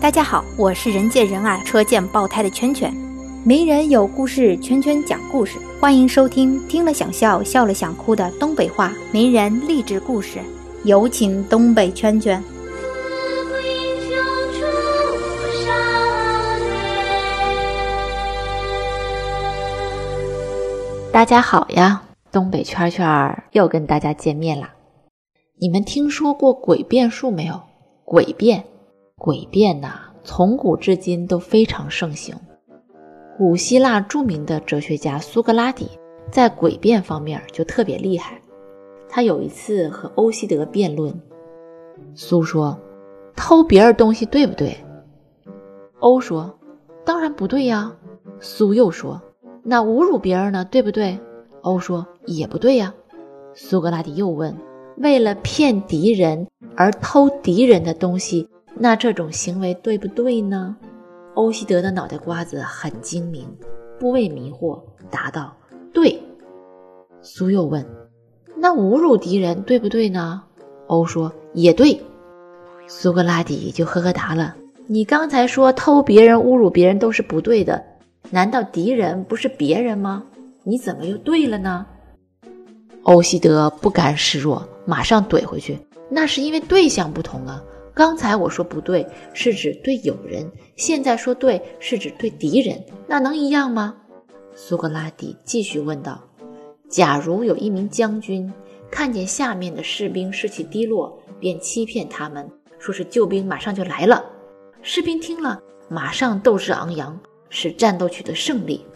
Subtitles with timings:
[0.00, 2.90] 大家好，我是人见人爱、车见爆胎的圈圈。
[3.44, 10.38] 名人有故事，圈圈讲故事，欢迎收听听了想笑、笑了想哭的东北话名人励志故事。
[10.84, 12.42] 有请东北圈圈。
[21.12, 24.70] 大家好呀，东北圈圈又跟大家见面啦。
[25.60, 27.60] 你们听说过诡辩术没有？
[28.06, 28.64] 诡辩，
[29.20, 32.34] 诡辩呐，从古至今都非常盛行。
[33.36, 35.90] 古希腊著名的哲学家苏格拉底
[36.32, 38.40] 在诡辩方面就特别厉害。
[39.10, 41.12] 他有一次和欧西德辩论，
[42.14, 42.78] 苏说
[43.36, 44.74] ：“偷别人东西对不对？”
[46.00, 46.58] 欧说
[47.04, 47.94] ：“当然不对呀。”
[48.40, 49.20] 苏又说。
[49.62, 51.18] 那侮辱别人呢，对不对？
[51.60, 52.94] 欧说也不对呀。
[53.52, 54.56] 苏格拉底又问：
[54.96, 58.48] 为了骗敌人而偷敌人的东西，
[58.82, 60.74] 那这种行为对不对呢？
[61.34, 63.46] 欧西德的脑袋瓜子很精明，
[63.98, 65.54] 不为迷惑，答道：
[65.92, 66.18] 对。
[67.20, 67.84] 苏又问：
[68.56, 70.42] 那侮辱敌人对不对呢？
[70.86, 72.00] 欧说也对。
[72.88, 77.84] 苏格拉底就呵呵答了：你刚才说偷别人、侮辱别人都是不对的。
[78.30, 80.24] 难道敌人不是别人吗？
[80.64, 81.84] 你怎么又对了呢？
[83.02, 87.62] 欧西德不甘示弱，马上怼回去：“那是因为对象不同啊！
[87.94, 90.46] 刚才我说不对，是指对友人；
[90.76, 93.96] 现在说对，是指对敌人，那能一样吗？”
[94.54, 96.20] 苏格拉底继续问道
[96.88, 98.52] ：“假如有一名将军
[98.90, 104.24] 看见下面的士兵士气低落，便欺骗他们，说是救兵马上就来了。
[104.82, 107.18] 士兵听了，马上斗志昂扬。”
[107.52, 108.86] 使战斗取得胜利，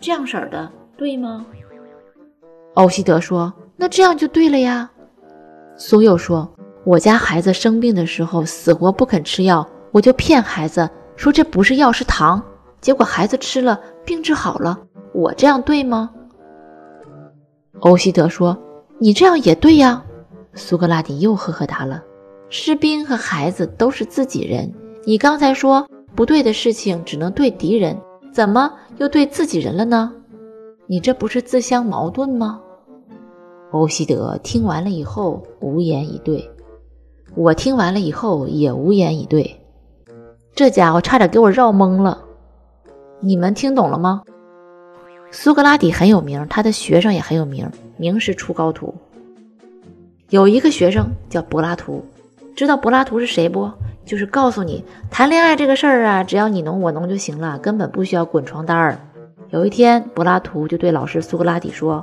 [0.00, 1.46] 这样式儿的对吗？
[2.74, 4.90] 欧西德说：“那这样就对了呀。”
[5.78, 6.52] 苏又说
[6.86, 12.40] ：“我家孩子生病的时候死活不肯吃药，我就骗孩子说这不是药是糖，
[12.80, 14.78] 结果孩子吃了，病治好了。
[15.12, 16.08] 我这样对吗？”
[17.80, 18.56] 欧西德说
[19.00, 20.00] ：“你这样也对呀。”
[20.54, 22.00] 苏格拉底又呵呵答了
[22.50, 24.72] ：“士兵和孩子都是自己人，
[25.04, 25.84] 你刚才说。”
[26.14, 27.94] 不对的事情只能对敌人，
[28.32, 30.10] 怎么又对自己人了呢？
[30.86, 32.58] 你这不是自相矛盾吗？
[33.72, 36.48] 欧西德听完了以后无言以对，
[37.36, 39.60] 我听完了以后也无言以对。
[40.54, 42.18] 这家伙差点给我绕懵了。
[43.20, 44.22] 你们听懂了吗？
[45.30, 48.94] 苏格拉底很有名，他的学生也很有名，名师出高徒。
[50.30, 52.02] 有一个学生叫柏拉图，
[52.54, 53.70] 知道柏拉图是谁不？
[54.06, 58.98] 就是告诉你，谈恋爱这个事儿啊，只要你侬我侬就行了，根本不需要滚床单儿。
[59.50, 62.02] 有一天，柏拉图就对老师苏格拉底说：“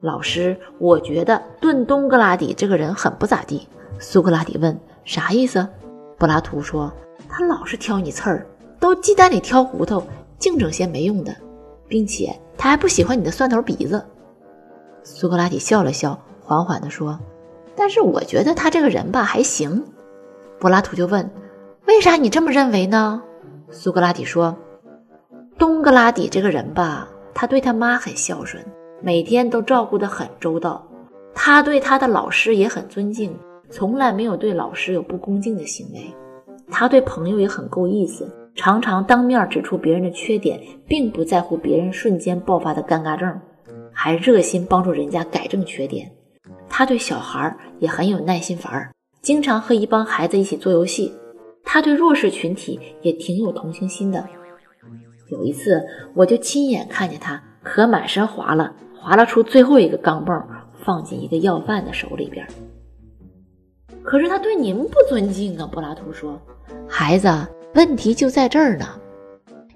[0.00, 3.68] 老师，我觉得顿东格拉底这个人很不咋地。”
[4.00, 5.68] 苏格拉底问：“啥意思？”
[6.18, 6.90] 柏拉图说
[7.28, 8.46] ：“他老是挑你刺儿，
[8.80, 10.02] 都鸡蛋里挑骨头，
[10.38, 11.36] 净整些没用的，
[11.86, 14.02] 并且他还不喜欢你的蒜头鼻子。”
[15.04, 17.20] 苏格拉底笑了笑，缓缓地说
[17.76, 19.84] ：“但是我觉得他这个人吧，还行。”
[20.58, 21.30] 柏拉图就问
[21.86, 23.22] ：“为啥你这么认为呢？”
[23.70, 24.56] 苏格拉底说
[25.58, 28.64] ：“东格拉底这个人吧，他对他妈很孝顺，
[29.02, 30.86] 每天都照顾得很周到。
[31.34, 33.34] 他对他的老师也很尊敬，
[33.70, 36.12] 从来没有对老师有不恭敬的行为。
[36.70, 43.40] 他对朋友也很够意思，常常当面指出别人的缺点，并不在乎别人瞬间爆发的尴尬症，
[43.92, 46.10] 还热心帮助人家改正缺点。
[46.68, 51.12] 他对小孩也很有耐心法儿。”经常和一帮孩子一起做游戏，
[51.62, 54.26] 他对弱势群体也挺有同情心的。
[55.30, 55.82] 有一次，
[56.14, 60.42] 我就亲眼看见他可满身划了，划拉出最后一个钢镚，
[60.82, 62.46] 放进一个要饭的手里边。
[64.10, 65.70] 可是他对您不尊敬啊！
[65.70, 66.36] 柏拉图说
[66.88, 67.28] ：“孩子，
[67.76, 68.84] 问题就在这儿呢。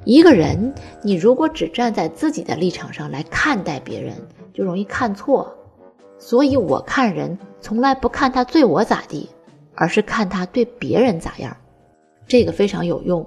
[0.04, 0.74] 一个人，
[1.04, 4.12] 你如果只站在自己的立场上来看待别人，
[4.52, 5.54] 就容易看错。
[6.18, 9.30] 所以我看人，从来不看他对我咋地。”
[9.76, 11.56] 而是看他对别人咋样，
[12.26, 13.24] 这个非常有用。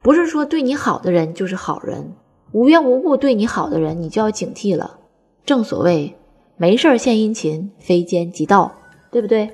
[0.00, 2.12] 不是说对你好的人就是好人，
[2.50, 4.98] 无缘无故对你好的人，你就要警惕了。
[5.44, 6.16] 正所谓
[6.56, 8.72] 没事献殷勤，非奸即盗，
[9.12, 9.48] 对不对？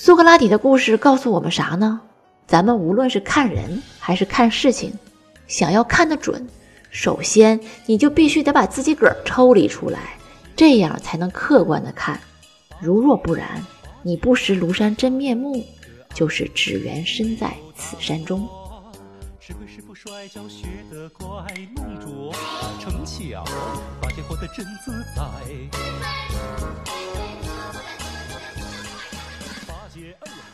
[0.00, 2.00] 苏格拉底的故事告诉我们啥呢？
[2.46, 4.92] 咱们无论是看人还是看事情，
[5.48, 6.46] 想要看得准，
[6.88, 10.16] 首先你就必须得把自己个儿抽离出来，
[10.54, 12.20] 这样才能客观的看。
[12.78, 13.60] 如若不然，
[14.04, 15.66] 你不识庐山真面目，
[16.14, 18.48] 就是只缘身在此山中。
[19.40, 21.26] 是鬼是不摔跤学得快，
[21.74, 22.32] 弄拙
[22.78, 23.44] 逞强，
[24.00, 26.87] 发现活得真自在。